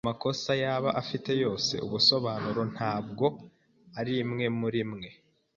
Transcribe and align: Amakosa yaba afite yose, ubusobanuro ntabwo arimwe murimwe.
Amakosa 0.05 0.51
yaba 0.63 0.89
afite 1.01 1.31
yose, 1.43 1.73
ubusobanuro 1.85 2.61
ntabwo 2.73 3.25
arimwe 3.99 4.45
murimwe. 4.59 5.09